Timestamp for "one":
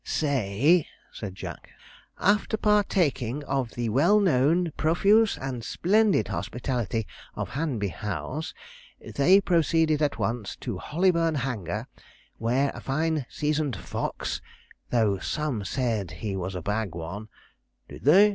16.95-17.27